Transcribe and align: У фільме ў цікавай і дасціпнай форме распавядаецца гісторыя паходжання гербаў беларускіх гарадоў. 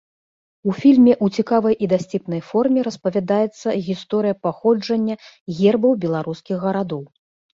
У 0.71 0.73
фільме 0.81 1.11
ў 1.15 1.41
цікавай 1.41 1.75
і 1.87 1.89
дасціпнай 1.91 2.41
форме 2.47 2.79
распавядаецца 2.87 3.67
гісторыя 3.89 4.35
паходжання 4.47 5.15
гербаў 5.59 5.93
беларускіх 6.07 6.57
гарадоў. 6.65 7.03